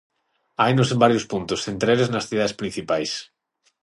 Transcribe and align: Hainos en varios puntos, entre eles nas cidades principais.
Hainos 0.63 0.89
en 0.93 1.01
varios 1.03 1.25
puntos, 1.31 1.61
entre 1.73 1.89
eles 1.95 2.11
nas 2.13 2.27
cidades 2.29 2.57
principais. 2.61 3.11